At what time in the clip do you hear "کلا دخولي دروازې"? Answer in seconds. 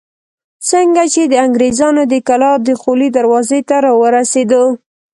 2.27-3.59